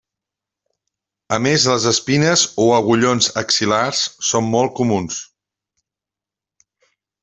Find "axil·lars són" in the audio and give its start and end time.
3.45-4.51